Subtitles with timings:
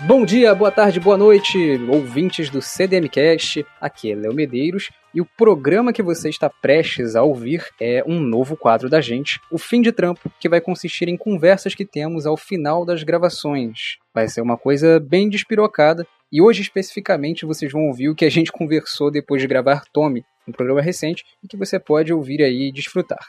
[0.00, 1.56] Bom dia, boa tarde, boa noite,
[1.88, 3.64] ouvintes do CDMcast.
[3.80, 8.18] Aqui é Léo Medeiros e o programa que você está prestes a ouvir é um
[8.18, 12.26] novo quadro da gente, o Fim de Trampo, que vai consistir em conversas que temos
[12.26, 13.98] ao final das gravações.
[14.12, 18.30] Vai ser uma coisa bem despirocada e hoje especificamente vocês vão ouvir o que a
[18.30, 22.68] gente conversou depois de gravar Tommy, um programa recente e que você pode ouvir aí
[22.68, 23.24] e desfrutar.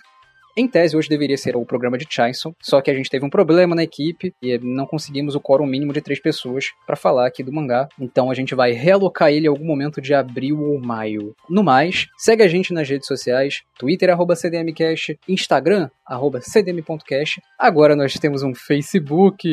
[0.57, 3.29] Em tese, hoje deveria ser o programa de Chainsaw, só que a gente teve um
[3.29, 7.43] problema na equipe e não conseguimos o quórum mínimo de três pessoas para falar aqui
[7.43, 7.89] do mangá.
[7.99, 11.35] Então a gente vai realocar ele em algum momento de abril ou maio.
[11.49, 17.41] No mais, segue a gente nas redes sociais, Twitter, arroba CDMcast, Instagram, arroba cdm.cast.
[17.59, 19.49] Agora nós temos um Facebook,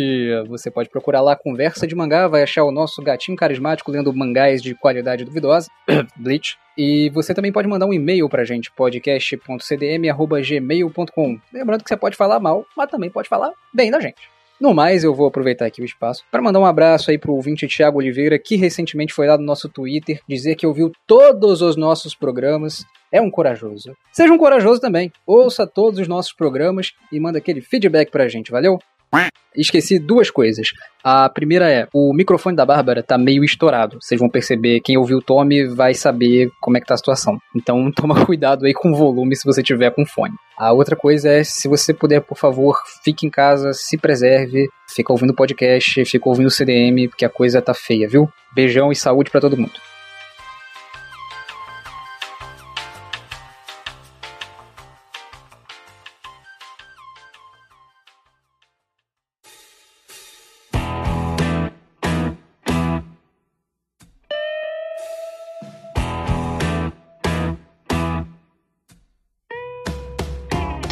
[0.46, 4.62] você pode procurar lá Conversa de Mangá, vai achar o nosso gatinho carismático lendo mangás
[4.62, 5.68] de qualidade duvidosa,
[6.16, 6.56] Bleach.
[6.76, 11.38] E você também pode mandar um e-mail pra gente, podcast.cdm.gmail.com.
[11.52, 14.32] Lembrando que você pode falar mal, mas também pode falar bem da gente.
[14.62, 17.66] No mais, eu vou aproveitar aqui o espaço para mandar um abraço aí pro ouvinte
[17.66, 22.14] Thiago Oliveira, que recentemente foi lá no nosso Twitter dizer que ouviu todos os nossos
[22.14, 22.84] programas.
[23.10, 23.96] É um corajoso.
[24.12, 25.10] Seja um corajoso também.
[25.26, 28.78] Ouça todos os nossos programas e manda aquele feedback pra gente, valeu?
[29.54, 30.68] Esqueci duas coisas.
[31.04, 33.98] A primeira é, o microfone da Bárbara tá meio estourado.
[34.00, 37.36] Vocês vão perceber, quem ouviu o Tommy vai saber como é que tá a situação.
[37.54, 40.34] Então toma cuidado aí com o volume se você tiver com fone.
[40.58, 45.12] A outra coisa é, se você puder, por favor, fique em casa, se preserve, fica
[45.12, 48.28] ouvindo podcast, fica ouvindo CDM, porque a coisa tá feia, viu?
[48.54, 49.91] Beijão e saúde para todo mundo.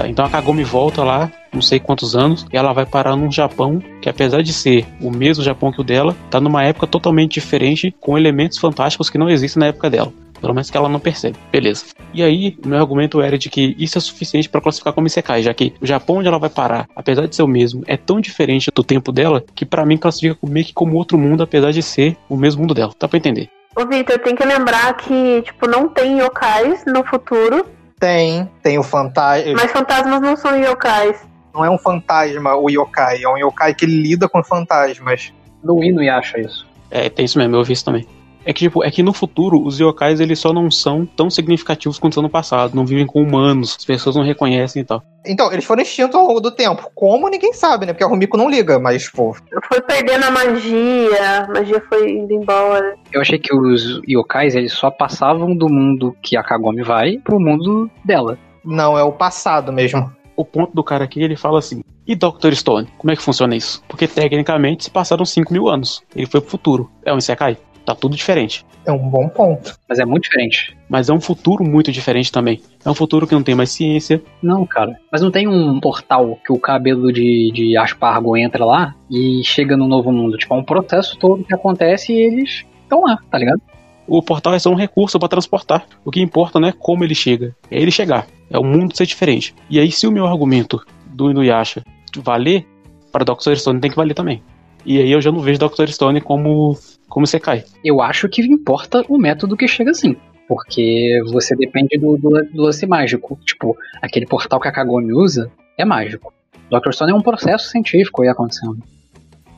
[0.00, 3.30] Tá, então a Kagome volta lá, não sei quantos anos, e ela vai parar num
[3.30, 7.34] Japão que, apesar de ser o mesmo Japão que o dela, tá numa época totalmente
[7.34, 10.10] diferente, com elementos fantásticos que não existem na época dela.
[10.40, 11.36] Pelo menos que ela não percebe.
[11.52, 11.84] Beleza.
[12.14, 15.52] E aí, meu argumento era de que isso é suficiente para classificar como Isekai, já
[15.52, 18.70] que o Japão onde ela vai parar, apesar de ser o mesmo, é tão diferente
[18.74, 22.16] do tempo dela que para mim classifica meio que como outro mundo, apesar de ser
[22.26, 22.94] o mesmo mundo dela.
[22.98, 23.50] Dá pra entender?
[23.76, 27.66] Ô, Victor, tem que lembrar que, tipo, não tem yokais no futuro.
[28.00, 29.52] Tem, tem o fantasma.
[29.52, 31.22] Mas fantasmas não são yokais.
[31.52, 35.32] Não é um fantasma o yokai, é um yokai que lida com fantasmas.
[35.62, 36.66] No Inuyasha isso.
[36.90, 38.06] É, tem isso mesmo, eu ouvi isso também.
[38.44, 41.98] É que, tipo, é que no futuro os yokais eles só não são tão significativos
[41.98, 42.74] quanto são no passado.
[42.74, 45.02] Não vivem com humanos, as pessoas não reconhecem e tal.
[45.26, 46.90] Então, eles foram extintos ao longo do tempo.
[46.94, 47.92] Como ninguém sabe, né?
[47.92, 49.36] Porque a Rumiko não liga, mas, pô.
[49.68, 52.94] Foi perdendo a magia, a magia foi indo embora.
[53.12, 57.38] Eu achei que os yokais eles só passavam do mundo que a Kagome vai pro
[57.38, 58.38] mundo dela.
[58.64, 60.10] Não, é o passado mesmo.
[60.34, 62.52] O ponto do cara aqui, ele fala assim: e Dr.
[62.54, 62.88] Stone?
[62.98, 63.82] Como é que funciona isso?
[63.86, 66.02] Porque tecnicamente se passaram 5 mil anos.
[66.14, 66.90] Ele foi pro futuro.
[67.04, 67.56] É um Isekai?
[67.84, 68.64] Tá tudo diferente.
[68.86, 69.76] É um bom ponto.
[69.88, 70.76] Mas é muito diferente.
[70.88, 72.60] Mas é um futuro muito diferente também.
[72.84, 74.22] É um futuro que não tem mais ciência.
[74.42, 74.98] Não, cara.
[75.10, 79.76] Mas não tem um portal que o cabelo de, de aspargo entra lá e chega
[79.76, 80.36] no novo mundo.
[80.36, 83.60] Tipo, é um processo todo que acontece e eles estão lá, tá ligado?
[84.06, 85.86] O portal é só um recurso para transportar.
[86.04, 88.26] O que importa não é como ele chega, é ele chegar.
[88.50, 89.54] É o mundo ser diferente.
[89.68, 91.84] E aí, se o meu argumento do Inuyasha
[92.18, 92.66] valer,
[93.12, 93.54] para Dr.
[93.54, 94.42] Stone tem que valer também.
[94.84, 95.88] E aí eu já não vejo Dr.
[95.88, 96.76] Stone como,
[97.08, 97.64] como Sekai.
[97.84, 100.16] Eu acho que importa o método que chega assim.
[100.48, 103.38] Porque você depende do, do, do lance mágico.
[103.44, 106.32] Tipo, aquele portal que a Kagome usa é mágico.
[106.70, 106.92] Dr.
[106.92, 108.78] Stone é um processo científico aí acontecendo.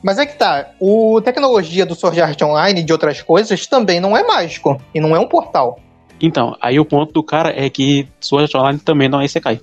[0.03, 4.01] Mas é que tá, o tecnologia do Sword Art Online e de outras coisas também
[4.01, 4.79] não é mágico.
[4.93, 5.79] E não é um portal.
[6.21, 9.61] Então, aí o ponto do cara é que Sword Art Online também não é Sekai.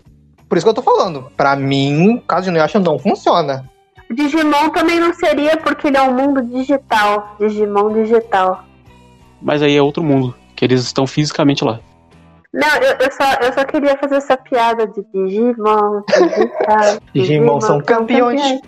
[0.48, 1.30] Por isso que eu tô falando.
[1.36, 3.69] Pra mim, o caso de Inuyasha não funciona.
[4.10, 7.36] Digimon também não seria porque ele é um mundo digital.
[7.38, 8.64] Digimon digital.
[9.40, 11.80] Mas aí é outro mundo, que eles estão fisicamente lá.
[12.52, 16.98] Não, eu, eu só, eu só queria fazer essa piada de Digimon, digital.
[17.14, 18.60] Digimon são campeões.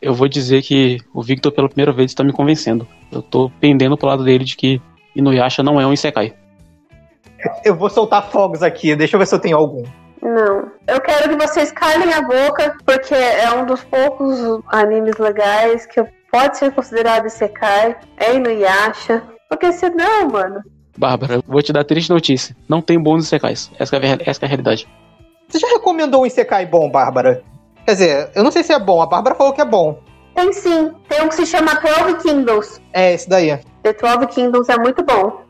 [0.00, 2.86] Eu vou dizer que o Victor pela primeira vez está me convencendo.
[3.12, 4.80] Eu tô pendendo pro lado dele de que
[5.14, 6.34] Inuyasha não é um Isekai.
[7.64, 9.84] Eu vou soltar fogos aqui, deixa eu ver se eu tenho algum.
[10.22, 10.70] Não.
[10.86, 14.38] Eu quero que vocês calem a boca, porque é um dos poucos
[14.68, 17.96] animes legais que pode ser considerado Isekai.
[18.16, 19.22] É Inuyasha.
[19.48, 20.62] Porque senão, mano.
[20.96, 22.56] Bárbara, vou te dar triste notícia.
[22.68, 23.70] Não tem bônus Isekais.
[23.78, 24.88] Essa é, a, essa é a realidade.
[25.48, 27.42] Você já recomendou um Isekai bom, Bárbara?
[27.86, 30.02] Quer dizer, eu não sei se é bom, a Bárbara falou que é bom.
[30.34, 30.92] Tem sim.
[31.08, 32.80] Tem um que se chama 12 Kingdoms.
[32.92, 33.58] É, esse daí.
[33.82, 35.40] The 12 Kingdoms é muito bom.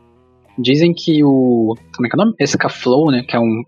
[0.57, 1.75] Dizem que o.
[1.95, 2.35] Como é que é o nome?
[2.39, 3.23] Escaflow, né?
[3.27, 3.63] Que é, um,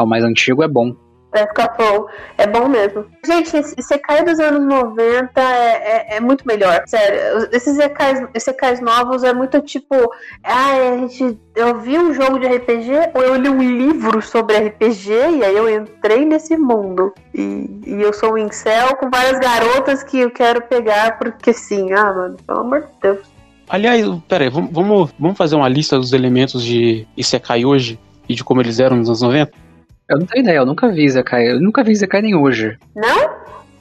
[0.00, 0.94] que é o mais antigo, é bom.
[1.32, 2.08] Vai ficar flow.
[2.36, 3.06] É bom mesmo.
[3.24, 6.82] Gente, esse Sekai dos anos 90 é, é, é muito melhor.
[6.86, 9.94] Sério, esses Sekais, Sekais novos é muito tipo.
[10.42, 11.38] Ah, a gente.
[11.54, 15.56] Eu vi um jogo de RPG, ou eu li um livro sobre RPG, e aí
[15.56, 17.12] eu entrei nesse mundo.
[17.32, 21.92] E, e eu sou um incel com várias garotas que eu quero pegar, porque sim.
[21.92, 23.20] Ah, mano, pelo amor de Deus.
[23.68, 28.34] Aliás, pera aí, vamos, vamos, vamos fazer uma lista dos elementos de Isekai hoje e
[28.34, 29.69] de como eles eram nos anos 90?
[30.10, 31.52] Eu não tenho ideia, eu nunca vi Zekai.
[31.52, 32.76] Eu nunca vi Zekai nem hoje.
[32.96, 33.30] Não?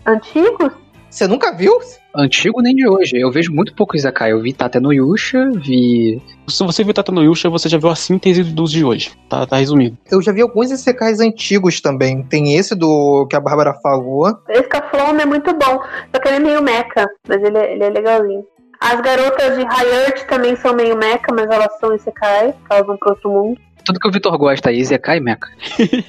[0.05, 0.71] Antigos?
[1.09, 1.73] Você nunca viu?
[2.15, 3.19] Antigo nem de hoje.
[3.19, 4.31] Eu vejo muito pouco Izakai.
[4.31, 6.21] Eu vi Tata no Yusha, vi.
[6.47, 9.11] Se você viu Tata no Yusha, você já viu a síntese dos de hoje.
[9.27, 9.97] Tá, tá resumido.
[10.11, 12.21] Eu já vi alguns Isekais antigos também.
[12.21, 14.27] Tem esse do que a Bárbara falou.
[14.49, 15.81] Esse Caflome é muito bom.
[16.13, 18.45] Só que ele é meio meca, mas ele é, ele é legalzinho.
[18.79, 23.09] As garotas de High também são meio meca, mas elas são Isekai, elas vão pro
[23.09, 23.59] outro mundo.
[23.89, 25.39] Tudo que o Vitor gosta aí, Zekai e Mecha.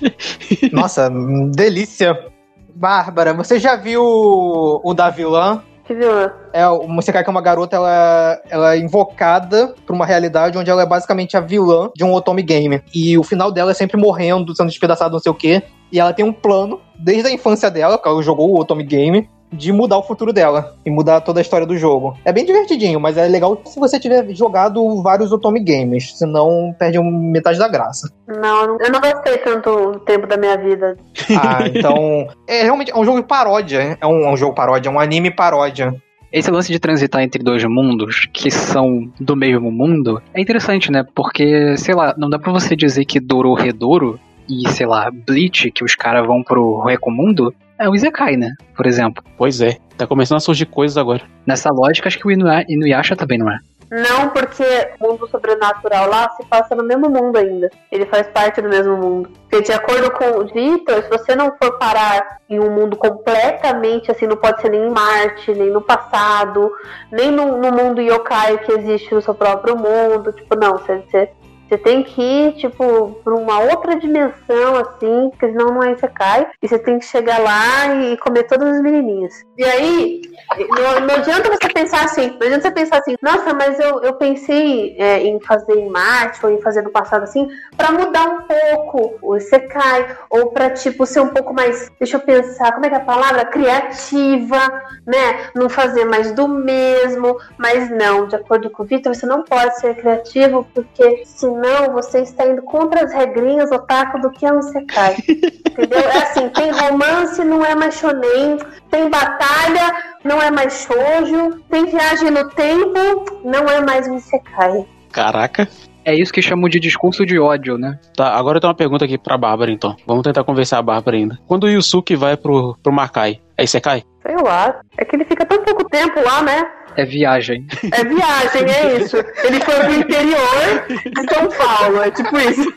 [0.71, 1.11] Nossa,
[1.55, 2.27] delícia.
[2.75, 5.63] Bárbara, você já viu o, da vilã?
[5.87, 6.31] Que vilã?
[6.53, 10.69] É, o Isekai que é uma garota, ela, ela é invocada pra uma realidade onde
[10.69, 12.83] ela é basicamente a vilã de um otome game.
[12.95, 15.63] E o final dela é sempre morrendo, sendo despedaçado, não sei o quê.
[15.91, 19.27] E ela tem um plano, desde a infância dela, que ela jogou o otome game,
[19.53, 22.17] de mudar o futuro dela e mudar toda a história do jogo.
[22.25, 26.99] É bem divertidinho, mas é legal se você tiver jogado vários Otome Games, senão perde
[27.01, 28.11] metade da graça.
[28.27, 30.97] Não, eu não gostei tanto o tempo da minha vida.
[31.41, 32.29] Ah, então.
[32.47, 33.97] é realmente é um jogo de paródia.
[34.01, 35.95] É um, é um jogo paródia, é um anime paródia.
[36.33, 41.05] Esse lance de transitar entre dois mundos, que são do mesmo mundo, é interessante, né?
[41.15, 44.19] Porque, sei lá, não dá pra você dizer que Dororedoro
[44.51, 48.53] e, sei lá, Bleach, que os caras vão pro Recomundo, é o Izekai, né?
[48.77, 49.23] Por exemplo.
[49.39, 51.23] Pois é, tá começando a surgir coisas agora.
[51.47, 53.59] Nessa lógica, acho que o Inuyasha, Inuyasha também não é.
[53.91, 54.63] Não, porque
[55.01, 57.69] o mundo sobrenatural lá se passa no mesmo mundo ainda.
[57.91, 59.31] Ele faz parte do mesmo mundo.
[59.49, 64.09] Porque de acordo com o Vitor, se você não for parar em um mundo completamente
[64.09, 66.71] assim, não pode ser nem em Marte, nem no passado,
[67.11, 70.33] nem no, no mundo yokai que existe no seu próprio mundo.
[70.33, 71.31] Tipo, não, você, você
[71.71, 76.49] você tem que ir, tipo, pra uma outra dimensão, assim, porque senão não é cai.
[76.61, 79.45] E você tem que chegar lá e comer todas as menininhas.
[79.57, 80.23] E aí,
[80.59, 84.15] não, não adianta você pensar assim, não adianta você pensar assim, nossa, mas eu, eu
[84.15, 88.43] pensei é, em fazer em Marte ou em fazer no passado assim, para mudar um
[88.43, 92.89] pouco o Isekai, ou para tipo, ser um pouco mais, deixa eu pensar, como é
[92.89, 93.45] que é a palavra?
[93.45, 94.59] Criativa,
[95.07, 95.51] né?
[95.55, 99.79] Não fazer mais do mesmo, mas não, de acordo com o Victor, você não pode
[99.79, 104.53] ser criativo, porque senão não, você está indo contra as regrinhas otaku do que é
[104.53, 105.17] um Sekai.
[105.29, 106.01] Entendeu?
[106.01, 108.59] É assim, tem romance, não é mais shonen,
[108.91, 114.87] tem batalha, não é mais shoujo, tem viagem no tempo, não é mais um Sekai.
[115.13, 115.69] Caraca.
[116.03, 117.99] É isso que chamam de discurso de ódio, né?
[118.17, 119.95] Tá, agora eu tenho uma pergunta aqui pra Bárbara, então.
[120.07, 121.39] Vamos tentar conversar a Bárbara ainda.
[121.47, 124.03] Quando o Yusuke vai pro, pro Makai, é Isekai?
[124.23, 124.81] Sei lá.
[124.97, 126.67] É que ele fica tão pouco tempo lá, né?
[126.97, 127.67] É viagem.
[127.93, 129.17] É viagem, é isso.
[129.17, 132.73] Ele foi pro interior de São Paulo, é tipo isso.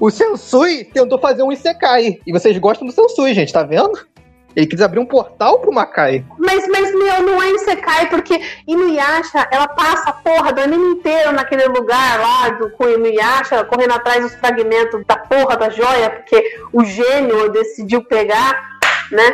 [0.00, 2.18] O Sensui tentou fazer um Isekai.
[2.26, 3.92] E vocês gostam do Sensui, gente, tá vendo?
[4.56, 6.24] Ele quis abrir um portal pro Makai.
[6.38, 11.32] Mas, mas meu, não é Isekai, porque Inuyasha, ela passa a porra do anime inteiro
[11.32, 16.56] naquele lugar lá do, com Inuyasha, correndo atrás dos fragmentos da porra da joia, porque
[16.72, 18.78] o gênio decidiu pegar,
[19.10, 19.32] né?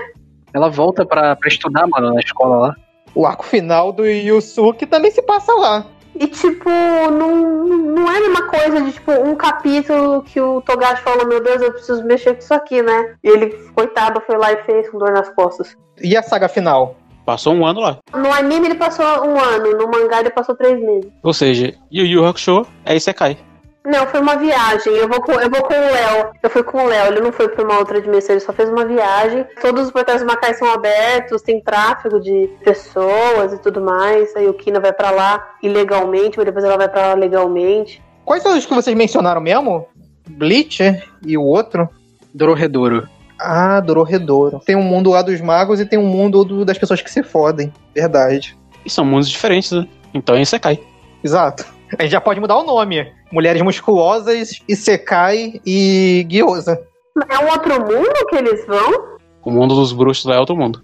[0.53, 2.77] Ela volta pra, pra estudar, mano, na escola lá.
[3.15, 5.85] O arco final do Yusuke também se passa lá.
[6.15, 11.03] E, tipo, não, não é a mesma coisa de, tipo, um capítulo que o Togashi
[11.03, 13.15] falou, meu Deus, eu preciso mexer com isso aqui, né?
[13.23, 15.77] E ele, coitado, foi lá e fez com dor nas costas.
[16.03, 16.97] E a saga final?
[17.25, 17.99] Passou um ano lá.
[18.15, 21.11] No anime ele passou um ano, no mangá ele passou três meses.
[21.23, 23.39] Ou seja, Yu Yu Hakusho é Isekai.
[23.85, 24.93] Não, foi uma viagem.
[24.93, 26.31] Eu vou com, eu vou com o Léo.
[26.43, 27.13] Eu fui com o Léo.
[27.13, 29.47] Ele não foi pra uma outra dimensão, ele só fez uma viagem.
[29.61, 34.35] Todos os portais macais são abertos, tem tráfego de pessoas e tudo mais.
[34.37, 38.03] Aí o Kina vai para lá ilegalmente, mas depois ela vai para lá legalmente.
[38.25, 39.87] Quais são os que vocês mencionaram mesmo?
[40.29, 40.83] Bleach
[41.27, 41.89] e o outro?
[42.35, 43.09] Dororedoro.
[43.39, 44.61] Ah, Dororedoro.
[44.61, 47.23] Tem um mundo lá dos magos e tem um mundo do, das pessoas que se
[47.23, 47.73] fodem.
[47.95, 48.57] Verdade.
[48.85, 49.89] E são mundos diferentes, né?
[50.13, 50.79] Então é Isekai.
[51.25, 51.80] Exato.
[51.99, 53.13] A gente já pode mudar o nome.
[53.33, 56.81] Mulheres musculosas, Isekai e Gyoza.
[57.29, 59.19] É um outro mundo que eles vão?
[59.45, 60.83] O mundo dos bruxos lá é outro mundo.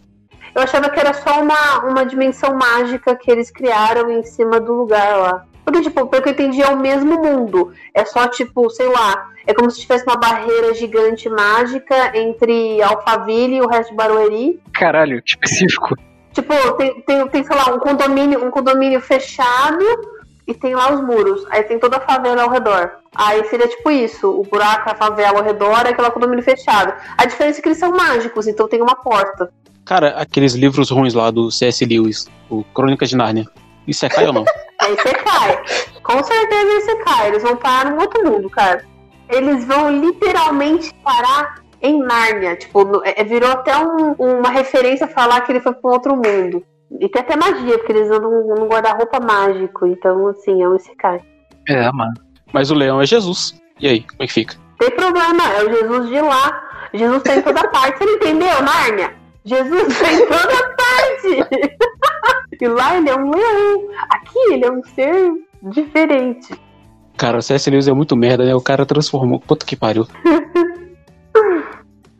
[0.54, 4.72] Eu achava que era só uma, uma dimensão mágica que eles criaram em cima do
[4.72, 5.44] lugar lá.
[5.64, 7.72] Porque, tipo, pelo que eu entendi, é o mesmo mundo.
[7.92, 13.56] É só, tipo, sei lá, é como se tivesse uma barreira gigante mágica entre Alphaville
[13.56, 14.60] e o resto de Barueri.
[14.72, 15.94] Caralho, que específico.
[16.32, 19.84] Tipo, tem, tem, tem, sei lá, um condomínio, um condomínio fechado
[20.46, 21.44] e tem lá os muros.
[21.50, 22.92] Aí tem toda a favela ao redor.
[23.14, 26.92] Aí seria tipo isso: o buraco, a favela ao redor é aquela condomínio fechado.
[27.16, 29.50] A diferença é que eles são mágicos, então tem uma porta.
[29.84, 31.84] Cara, aqueles livros ruins lá do C.S.
[31.84, 33.46] Lewis, o Crônicas de Nárnia.
[33.86, 34.44] Isso é cai ou não?
[34.82, 35.62] Aí você cai.
[36.02, 37.28] Com certeza aí você cai.
[37.28, 38.84] Eles vão parar num outro mundo, cara.
[39.28, 42.56] Eles vão literalmente parar em Nárnia.
[42.56, 46.16] Tipo, no- é, virou até um- uma referência falar que ele foi pra um outro
[46.16, 46.64] mundo.
[47.00, 49.86] E tem até magia, porque eles andam num guarda-roupa mágico.
[49.86, 51.20] Então, assim, é um Isekai.
[51.68, 52.14] É, mano.
[52.52, 53.60] Mas o leão é Jesus.
[53.80, 54.56] E aí, como é que fica?
[54.78, 56.62] Tem problema, é o Jesus de lá.
[56.94, 57.98] Jesus tá em toda parte.
[57.98, 59.14] Você não entendeu, Nárnia?
[59.44, 61.76] Jesus tá em toda parte.
[62.60, 63.88] e lá ele é um leão.
[64.10, 66.54] Aqui ele é um ser diferente.
[67.16, 67.70] Cara, o C.S.
[67.70, 68.54] Lewis é muito merda, né?
[68.54, 69.40] O cara transformou.
[69.40, 70.06] Puta que pariu.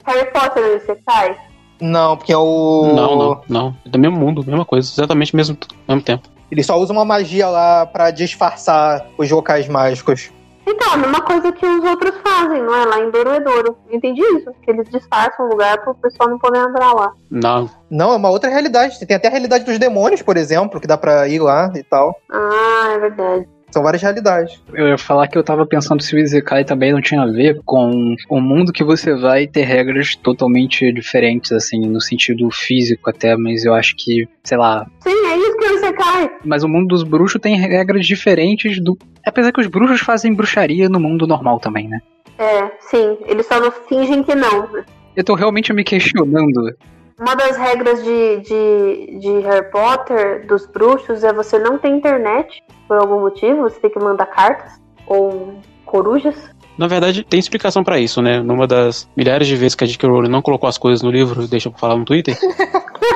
[0.07, 1.37] Harry Potter um Isekai?
[1.81, 2.93] Não, porque é o.
[2.95, 3.77] Não, não, não.
[3.85, 4.91] É do mesmo mundo, mesma coisa.
[4.91, 5.57] Exatamente o mesmo,
[5.89, 6.29] mesmo tempo.
[6.51, 10.31] Ele só usa uma magia lá pra disfarçar os locais mágicos.
[10.69, 12.85] Então, a mesma coisa que os outros fazem, não é?
[12.85, 13.77] Lá em Doroedoro.
[13.89, 14.51] Entendi isso.
[14.63, 17.13] Que eles disfarçam o lugar pro pessoal não poder entrar lá.
[17.31, 17.71] Não.
[17.89, 18.99] Não, é uma outra realidade.
[19.07, 22.17] Tem até a realidade dos demônios, por exemplo, que dá pra ir lá e tal.
[22.33, 23.49] Ah, é verdade.
[23.77, 24.59] São várias realidades.
[24.73, 27.61] Eu ia falar que eu tava pensando se o Isekai também não tinha a ver
[27.63, 33.37] com o mundo que você vai ter regras totalmente diferentes, assim, no sentido físico até,
[33.37, 34.87] mas eu acho que, sei lá.
[35.01, 36.31] Sim, é isso que você cai.
[36.43, 38.97] Mas o mundo dos bruxos tem regras diferentes do.
[39.27, 41.99] Apesar que os bruxos fazem bruxaria no mundo normal também, né?
[42.39, 43.19] É, sim.
[43.27, 44.71] Eles só não fingem que não.
[45.15, 46.75] Eu tô realmente me questionando.
[47.19, 52.63] Uma das regras de, de, de Harry Potter, dos bruxos, é você não ter internet,
[52.87, 54.73] por algum motivo, você tem que mandar cartas,
[55.07, 55.55] ou
[55.87, 56.37] corujas.
[56.77, 58.41] Na verdade, tem explicação pra isso, né?
[58.43, 60.07] Numa das milhares de vezes que a J.K.
[60.07, 62.37] Rowling não colocou as coisas no livro, deixa pra falar no Twitter.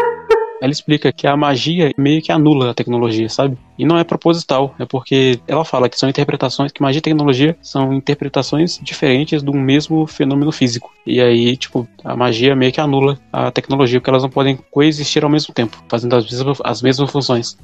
[0.61, 3.57] Ela explica que a magia meio que anula a tecnologia, sabe?
[3.79, 7.57] E não é proposital, é porque ela fala que são interpretações, que magia e tecnologia
[7.63, 10.93] são interpretações diferentes de um mesmo fenômeno físico.
[11.07, 15.25] E aí, tipo, a magia meio que anula a tecnologia, porque elas não podem coexistir
[15.25, 17.57] ao mesmo tempo, fazendo as mesmas, as mesmas funções.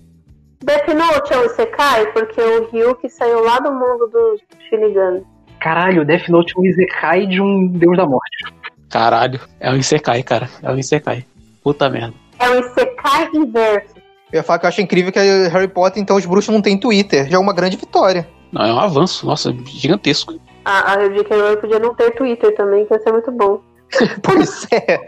[0.64, 5.22] Death Note é um Isekai, porque o Ryuki saiu lá do mundo dos Shinigami.
[5.60, 8.54] Caralho, Death Note é um Isekai de um Deus da Morte.
[8.88, 10.48] Caralho, é um Isekai, cara.
[10.62, 11.26] É um Isekai.
[11.62, 12.14] Puta merda.
[12.38, 13.96] É um Isekai inverso.
[14.32, 16.60] Eu ia falar que eu acho incrível que a Harry Potter, então, os bruxos não
[16.60, 17.28] têm Twitter.
[17.28, 18.28] Já é uma grande vitória.
[18.52, 20.34] Não, é um avanço, nossa, gigantesco.
[20.64, 21.36] A, a J.K.
[21.36, 23.60] Rowling podia não ter Twitter também, que ia ser muito bom.
[24.22, 24.98] Pois é.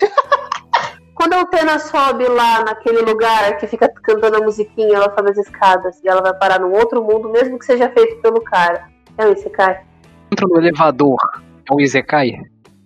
[1.16, 5.38] Quando a Utena sobe lá naquele lugar que fica cantando a musiquinha, ela sobe as
[5.38, 8.86] escadas e ela vai parar num outro mundo, mesmo que seja feito pelo cara.
[9.16, 9.80] É um Isekai.
[10.30, 11.16] Entra no elevador,
[11.68, 12.32] é um Isekai.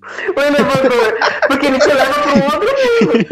[0.36, 2.68] O elevador, porque ele te leva para um outro
[3.00, 3.26] mundo.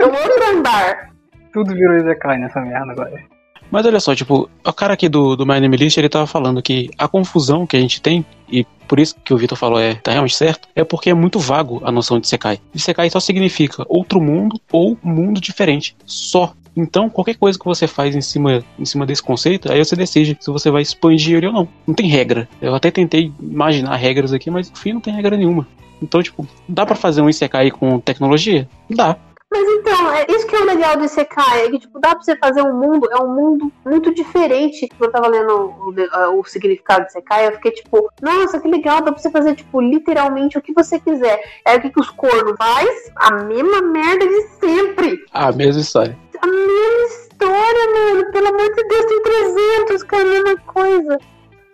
[0.00, 1.10] é um outro andar.
[1.52, 3.34] Tudo virou Isekai nessa merda agora.
[3.70, 6.62] Mas olha só, tipo, o cara aqui do, do My Name List, ele tava falando
[6.62, 9.94] que a confusão que a gente tem, e por isso que o Vitor falou é
[9.94, 12.60] tá realmente certo, é porque é muito vago a noção de Sekai.
[12.72, 15.96] De Sekai só significa outro mundo ou mundo diferente.
[16.06, 16.54] Só.
[16.76, 20.36] Então, qualquer coisa que você faz em cima, em cima desse conceito, aí você decide
[20.40, 21.68] se você vai expandir ele ou não.
[21.86, 22.48] Não tem regra.
[22.60, 25.66] Eu até tentei imaginar regras aqui, mas no fim não tem regra nenhuma.
[26.02, 28.68] Então, tipo, dá pra fazer um Isekai com tecnologia?
[28.90, 29.16] Dá.
[29.50, 32.24] Mas então, é isso que é o legal do Isekai, é que tipo, dá pra
[32.24, 34.88] você fazer um mundo, é um mundo muito diferente.
[34.98, 38.68] Quando eu tava lendo o, o, o significado do Isekai, eu fiquei tipo, nossa, que
[38.68, 41.40] legal, dá pra você fazer, tipo, literalmente o que você quiser.
[41.64, 43.12] É o que, que os cornos faz?
[43.16, 45.24] A mesma merda de sempre.
[45.32, 46.18] A mesma história.
[46.40, 48.32] A mesma história, mano.
[48.32, 51.18] Pelo amor de Deus, tem 300, cara, a mesma coisa.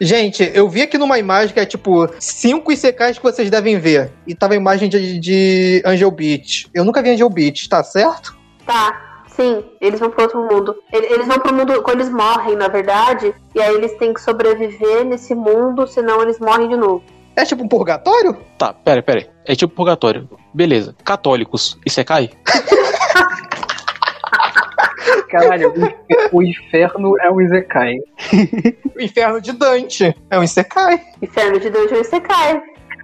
[0.02, 4.11] Gente, eu vi aqui numa imagem que é tipo cinco Isekais que vocês devem ver.
[4.26, 6.69] E tava a imagem de, de Angel Beach.
[6.73, 8.35] Eu nunca vi Angel Beach, tá certo?
[8.64, 10.75] Tá, sim, eles vão pro outro mundo.
[10.90, 13.35] Ele- Eles vão pro mundo quando eles morrem, na verdade.
[13.54, 17.02] E aí eles têm que sobreviver nesse mundo, senão eles morrem de novo.
[17.37, 18.37] É tipo um purgatório?
[18.57, 19.28] Tá, pera, pera.
[19.45, 20.28] É tipo purgatório.
[20.54, 20.95] Beleza.
[21.04, 22.30] Católicos, Isekai?
[25.30, 25.73] Caralho,
[26.33, 27.97] o inferno é um Isekai.
[28.97, 30.15] O inferno de Dante.
[30.31, 31.01] É um Isekai.
[31.23, 32.61] Inferno de Deus e Isekai.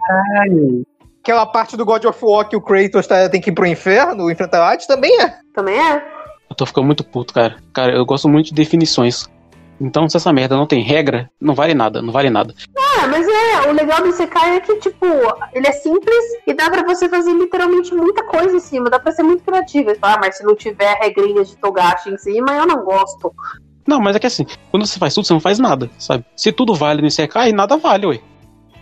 [0.07, 0.87] Caralho.
[1.23, 4.31] Aquela parte do God of War que o Kratos tá- tem que ir pro inferno,
[4.31, 5.35] enfrentar a Hades, também é.
[5.55, 5.97] Também é.
[6.49, 7.57] Eu tô ficando muito puto, cara.
[7.75, 9.27] Cara, eu gosto muito de definições.
[9.81, 12.55] Então, se essa merda não tem regra, não vale nada, não vale nada.
[12.79, 15.05] Ah, mas é, o legal do Isekai é que, tipo,
[15.53, 18.89] ele é simples e dá pra você fazer literalmente muita coisa em cima.
[18.89, 19.93] Dá pra ser muito criativo.
[20.01, 23.35] Ah, mas se não tiver regrinhas de Togashi em cima, eu não gosto.
[23.87, 26.25] Não, mas é que assim, quando você faz tudo, você não faz nada, sabe?
[26.37, 28.21] Se tudo vale no Isekai, nada vale, ué.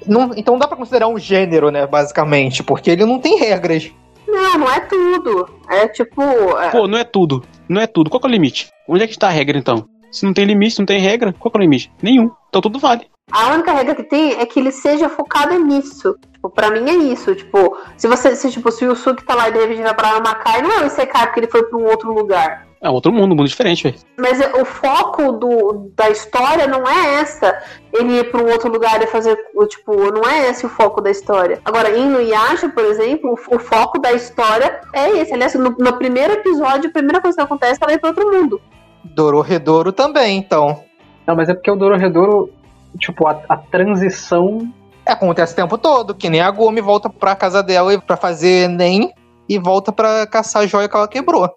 [0.06, 3.90] Não- então dá pra considerar um gênero, né, basicamente, porque ele não tem regras.
[4.26, 5.48] Não, não é tudo.
[5.68, 6.22] É tipo.
[6.22, 7.42] é- Pô, não é tudo.
[7.68, 8.10] Não é tudo.
[8.10, 8.68] Qual que é o limite?
[8.88, 9.86] Onde é que tá a regra, então?
[10.10, 11.90] Se não tem limite, não tem regra, qual que é o limite?
[12.02, 12.30] Nenhum.
[12.48, 13.06] Então tudo vale.
[13.30, 16.14] A única regra que tem é que ele seja focado nisso.
[16.32, 17.34] Tipo, pra mim é isso.
[17.34, 18.34] Tipo, se você.
[18.36, 20.82] Se, tipo, se o Yusuke tá lá e de repente vai pra Makai, não é
[20.82, 22.63] o Isekai porque ele foi pra um outro lugar.
[22.84, 23.96] É outro mundo, um mundo diferente, velho.
[24.18, 27.58] Mas o foco do, da história não é essa.
[27.90, 29.38] Ele ir pra um outro lugar e fazer.
[29.68, 31.62] Tipo, não é esse o foco da história.
[31.64, 35.32] Agora, em Nuyasha, por exemplo, o, o foco da história é esse.
[35.32, 38.30] Aliás, no, no primeiro episódio, a primeira coisa que acontece é ela ir pra outro
[38.30, 38.60] mundo.
[39.02, 40.84] Dororedoro também, então.
[41.26, 42.50] Não, mas é porque o Dororedoro,
[42.98, 44.70] tipo, a, a transição.
[45.06, 48.64] É, acontece o tempo todo, que nem a Gumi volta pra casa dela pra fazer
[48.64, 49.10] Enem
[49.48, 51.48] e volta pra caçar a joia que ela quebrou.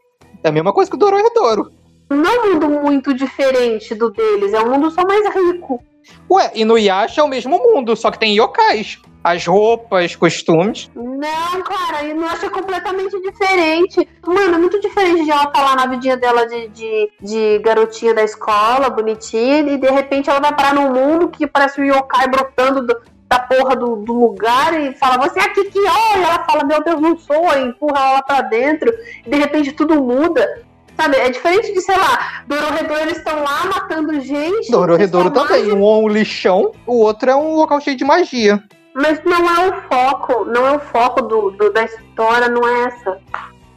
[0.43, 1.71] É a mesma coisa que o Dororedoro.
[2.09, 5.83] Não é um mundo muito diferente do deles, é um mundo só mais rico.
[6.31, 8.99] Ué, e no Yasha é o mesmo mundo, só que tem yokais.
[9.23, 10.89] As roupas, costumes.
[10.95, 14.07] Não, cara, eu não acho completamente diferente.
[14.25, 18.13] Mano, é muito diferente de ela estar lá na vidinha dela de, de, de garotinha
[18.13, 22.29] da escola, bonitinha, e de repente ela vai parar num mundo que parece um yokai
[22.29, 26.43] brotando do- da porra do, do lugar e fala, você é aqui que olha, ela
[26.45, 28.93] fala, meu Deus, não sou, e empurra ela pra dentro,
[29.25, 30.65] e de repente tudo muda.
[30.95, 34.71] Sabe, é diferente de, sei lá, Dororedor eles estão lá matando gente.
[34.71, 35.71] Dororedoro eles também.
[35.71, 38.63] Um é um lixão, o outro é um local cheio de magia.
[38.95, 42.85] Mas não é o foco, não é o foco do, do- da história, não é
[42.85, 43.19] essa.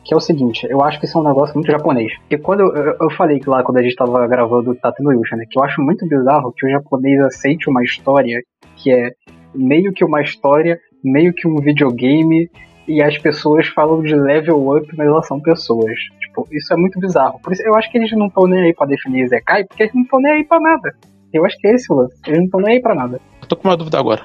[0.03, 2.11] Que é o seguinte, eu acho que isso é um negócio muito japonês.
[2.21, 5.03] Porque quando eu, eu, eu falei que lá quando a gente tava gravando o Tata
[5.03, 5.45] no Yusha, né?
[5.51, 8.41] Que eu acho muito bizarro que o japonês aceite uma história
[8.77, 9.11] que é
[9.55, 12.51] meio que uma história, meio que um videogame,
[12.87, 15.95] e as pessoas falam de level up, mas elas são pessoas.
[16.21, 17.39] Tipo, isso é muito bizarro.
[17.41, 19.95] Por isso eu acho que eles não estão nem aí pra definir Zekai, porque eles
[19.95, 20.95] não estão nem aí pra nada.
[21.33, 22.17] Eu acho que é esse o lance.
[22.27, 23.21] Eles não estão nem aí pra nada.
[23.41, 24.23] Eu tô com uma dúvida agora.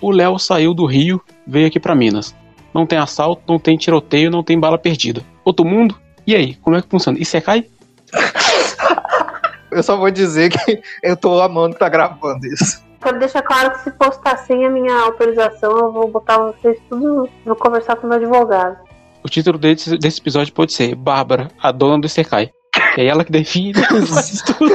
[0.00, 2.34] O Léo saiu do Rio, veio aqui pra Minas.
[2.74, 5.22] Não tem assalto, não tem tiroteio, não tem bala perdida.
[5.44, 5.96] Outro mundo?
[6.26, 7.18] E aí, como é que funciona?
[7.18, 7.66] E você cai?
[9.70, 12.80] Eu só vou dizer que eu tô amando que tá gravando isso.
[13.04, 17.28] Quero deixar claro que se postar sem a minha autorização, eu vou botar vocês tudo.
[17.44, 18.78] Vou conversar com o meu advogado.
[19.22, 22.50] O título desse, desse episódio pode ser Bárbara, a dona do Isekai.
[22.96, 23.74] É ela que define
[24.56, 24.74] tudo.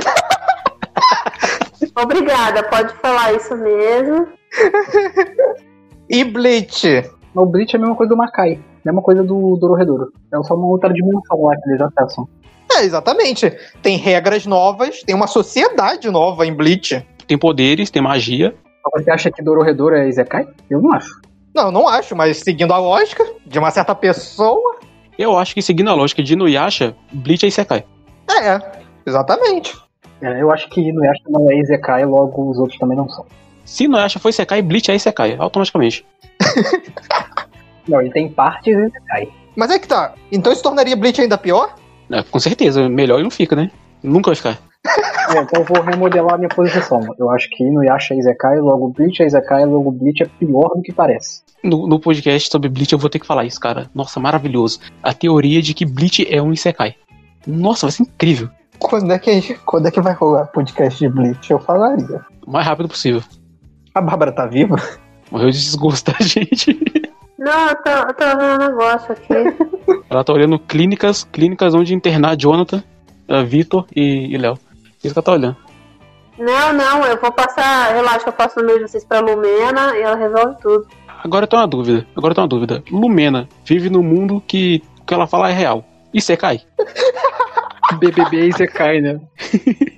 [2.00, 4.28] Obrigada, pode falar isso mesmo.
[6.08, 7.10] E Bleach?
[7.34, 8.60] O Bleach é a mesma coisa do Makai.
[8.86, 10.14] A mesma coisa do Dororedoro.
[10.32, 12.30] É só uma outra dimensão lá que eles acessam.
[12.72, 13.52] É, exatamente.
[13.82, 17.04] Tem regras novas, tem uma sociedade nova em Bleach.
[17.30, 18.56] Tem poderes, tem magia.
[18.92, 20.48] Você acha que Dororedoro é Isekai?
[20.68, 21.22] Eu não acho.
[21.54, 24.80] Não, não acho, mas seguindo a lógica de uma certa pessoa,
[25.16, 27.86] Eu acho que seguindo a lógica de Inuyasha, Bleach é Isekai.
[28.32, 28.60] é,
[29.06, 29.78] exatamente.
[30.24, 33.28] É, eu acho que Inuyasha não é Isekai, logo os outros também não são.
[33.64, 36.04] Se Inuyasha for Isekai, Bleach é Isekai, automaticamente.
[37.88, 39.30] Não, ele tem partes Isekai.
[39.56, 40.14] Mas é que tá.
[40.32, 41.76] Então isso tornaria Bleach ainda pior?
[42.10, 43.70] É, com certeza, melhor ele não fica, né?
[44.02, 44.69] Nunca vai ficar.
[44.86, 47.00] É, então eu vou remodelar a minha posição.
[47.18, 50.82] Eu acho que Inuyasha é Isekai, logo Bleach é Isekai, logo Bleach é pior do
[50.82, 51.42] que parece.
[51.64, 53.90] No, no podcast sobre Bleach eu vou ter que falar isso, cara.
[53.94, 54.80] Nossa, maravilhoso.
[55.04, 56.96] A teoria de que Bleach é um Isekai.
[57.46, 58.50] Nossa, vai ser incrível.
[58.80, 61.52] Quando é que, quando é que vai rolar podcast de Bleach?
[61.52, 62.26] Eu falaria.
[62.48, 63.22] O mais rápido possível.
[63.94, 64.78] A Bárbara tá viva?
[65.30, 66.80] Morreu de desgosto da gente.
[67.38, 69.34] Não, eu tô, eu tô vendo um negócio aqui.
[70.10, 72.84] Ela tá olhando clínicas, clínicas onde internar Jonathan,
[73.28, 74.58] eh, Vitor e, e Léo.
[75.04, 75.58] Isso que ela tá olhando.
[76.38, 77.94] não, não, eu vou passar.
[77.94, 80.88] Relaxa, eu passo o número de vocês pra Lumena e ela resolve tudo.
[81.24, 82.08] Agora eu tenho uma dúvida.
[82.16, 82.84] Agora eu tenho uma dúvida.
[82.92, 85.84] Lumena vive no mundo que o que ela fala é real.
[86.14, 86.62] E Sekai?
[88.00, 89.20] BBB é Isekai, né?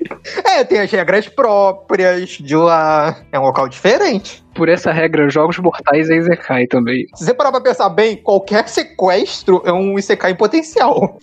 [0.53, 3.23] É, tem as regras próprias de lá.
[3.31, 4.43] É um local diferente.
[4.53, 7.07] Por essa regra, Jogos Mortais é Isekai também.
[7.15, 11.17] Se você parar pra pensar bem, qualquer sequestro é um Isekai em potencial.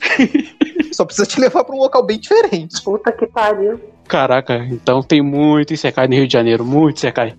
[0.92, 2.82] Só precisa te levar pra um local bem diferente.
[2.82, 3.78] Puta que pariu.
[4.08, 6.64] Caraca, então tem muito Isekai no Rio de Janeiro.
[6.64, 7.36] Muito Isekai.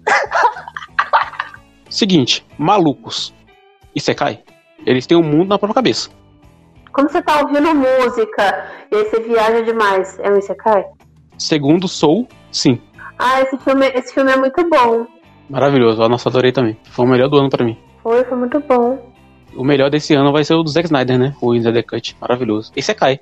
[1.89, 3.33] Seguinte, malucos.
[3.95, 4.43] Isekai.
[4.85, 6.11] Eles têm um mundo na própria cabeça.
[6.93, 10.85] Quando você tá ouvindo música e aí você viaja demais, é um Isekai?
[11.39, 12.79] Segundo Soul, sim.
[13.17, 15.07] Ah, esse filme, esse filme é muito bom.
[15.49, 16.03] Maravilhoso.
[16.03, 16.77] A nossa adorei também.
[16.91, 17.77] Foi o melhor do ano pra mim.
[18.03, 18.99] Foi, foi muito bom.
[19.55, 21.35] O melhor desse ano vai ser o do Zack Snyder, né?
[21.41, 22.15] O In the Cut.
[22.21, 22.71] Maravilhoso.
[22.75, 23.19] Esse é Kai.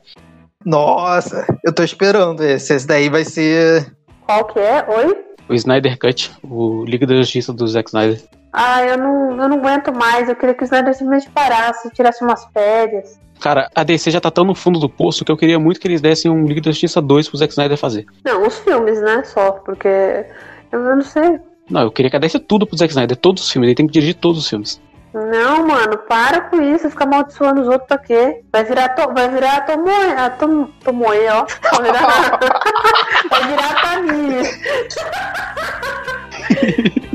[0.65, 2.73] Nossa, eu tô esperando esse.
[2.73, 3.95] Esse daí vai ser.
[4.25, 4.85] Qual que é?
[4.89, 5.15] Oi?
[5.47, 6.31] O Snyder Cut.
[6.43, 8.21] O Liga da Justiça do Zack Snyder.
[8.51, 10.27] Ah, eu não, eu não aguento mais.
[10.27, 13.19] Eu queria que o Snyder simplesmente parasse, tirasse umas férias.
[13.39, 15.87] Cara, a DC já tá tão no fundo do poço que eu queria muito que
[15.87, 18.05] eles dessem um Liga da Justiça 2 pro Zack Snyder fazer.
[18.25, 19.23] Não, os filmes, né?
[19.23, 20.25] Só, porque
[20.71, 21.39] eu, não sei.
[21.69, 23.67] Não, eu queria que desse tudo pro Zack Snyder, todos os filmes.
[23.67, 24.81] Ele tem que dirigir todos os filmes.
[25.13, 28.41] Não, mano, para com isso, fica amaldiçoando os outros pra quê?
[28.51, 31.45] Vai virar, to, vai virar Tomoe, a tom, Tomoe, ó.
[31.71, 32.39] Vai virar,
[33.29, 34.59] Vai virar Tamires.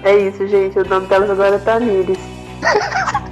[0.02, 0.78] é isso, gente.
[0.78, 2.18] O nome delas agora é Tamires.